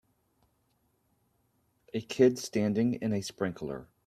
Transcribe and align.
A 1.93 2.01
kid 2.01 2.39
standing 2.39 2.95
in 2.95 3.13
a 3.13 3.21
sprinkler. 3.21 3.87